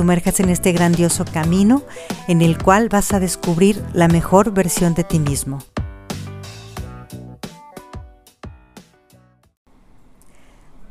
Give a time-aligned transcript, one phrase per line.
[0.00, 1.82] sumerjas en este grandioso camino
[2.26, 5.58] en el cual vas a descubrir la mejor versión de ti mismo.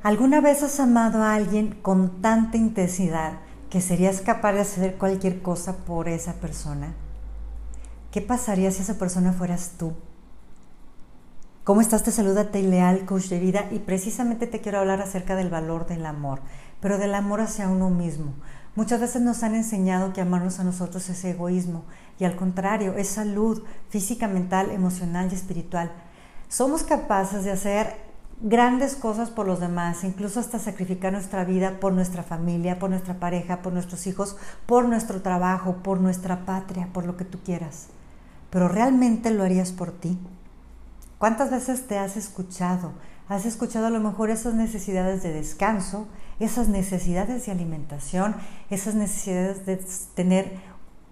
[0.04, 3.40] ¿Alguna vez has amado a alguien con tanta intensidad
[3.72, 6.94] que serías capaz de hacer cualquier cosa por esa persona?
[8.12, 9.94] ¿Qué pasaría si esa persona fueras tú?
[11.64, 12.04] ¿Cómo estás?
[12.04, 16.06] Te saluda Leal, coach de vida, y precisamente te quiero hablar acerca del valor del
[16.06, 16.42] amor,
[16.80, 18.36] pero del amor hacia uno mismo.
[18.80, 21.84] Muchas veces nos han enseñado que amarnos a nosotros es egoísmo,
[22.18, 25.92] y al contrario, es salud física, mental, emocional y espiritual.
[26.48, 27.98] Somos capaces de hacer
[28.40, 33.20] grandes cosas por los demás, incluso hasta sacrificar nuestra vida por nuestra familia, por nuestra
[33.20, 37.88] pareja, por nuestros hijos, por nuestro trabajo, por nuestra patria, por lo que tú quieras.
[38.50, 40.18] Pero ¿realmente lo harías por ti?
[41.18, 42.94] ¿Cuántas veces te has escuchado?
[43.28, 46.08] Has escuchado a lo mejor esas necesidades de descanso,
[46.40, 48.36] esas necesidades de alimentación,
[48.70, 49.78] esas necesidades de
[50.16, 50.60] tener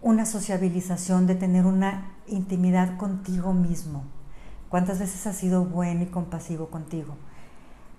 [0.02, 4.04] una sociabilización, de tener una intimidad contigo mismo.
[4.70, 7.16] ¿Cuántas veces has sido bueno y compasivo contigo?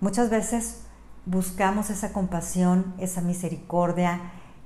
[0.01, 0.81] Muchas veces
[1.25, 4.21] buscamos esa compasión, esa misericordia,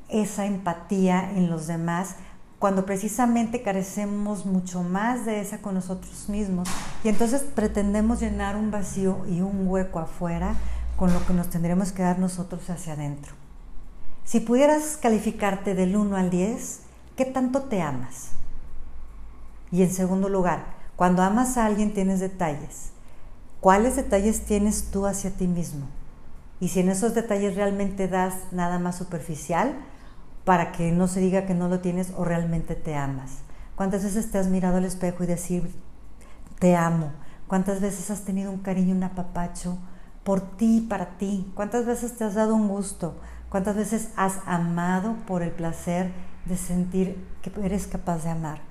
[0.09, 2.15] esa empatía en los demás
[2.59, 6.69] cuando precisamente carecemos mucho más de esa con nosotros mismos
[7.03, 10.55] y entonces pretendemos llenar un vacío y un hueco afuera
[11.03, 13.33] con lo que nos tendremos que dar nosotros hacia adentro.
[14.23, 16.79] Si pudieras calificarte del 1 al 10,
[17.17, 18.29] ¿qué tanto te amas?
[19.69, 20.63] Y en segundo lugar,
[20.95, 22.91] cuando amas a alguien tienes detalles.
[23.59, 25.87] ¿Cuáles detalles tienes tú hacia ti mismo?
[26.61, 29.75] Y si en esos detalles realmente das nada más superficial,
[30.45, 33.39] para que no se diga que no lo tienes o realmente te amas.
[33.75, 35.69] ¿Cuántas veces te has mirado al espejo y decir,
[36.59, 37.11] te amo?
[37.49, 39.79] ¿Cuántas veces has tenido un cariño, un apapacho
[40.23, 41.51] por ti, para ti?
[41.55, 43.15] ¿Cuántas veces te has dado un gusto?
[43.49, 46.11] ¿Cuántas veces has amado por el placer
[46.45, 48.61] de sentir que eres capaz de amar?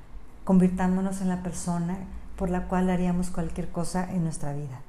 [0.44, 1.98] Convirtándonos en la persona
[2.36, 4.80] por la cual haríamos cualquier cosa en nuestra vida.